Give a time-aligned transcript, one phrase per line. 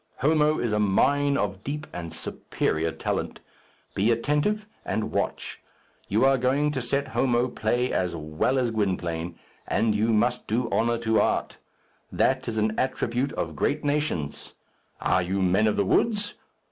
[0.17, 3.39] Homo is a mine of deep and superior talent.
[3.93, 5.61] Be attentive and watch.
[6.07, 9.37] You are going to set Homo play as well as Gwynplaine,
[9.67, 11.57] and you must do honour to art.
[12.11, 14.55] That is an attribute of great nations.
[14.99, 16.33] Are you men of the woods?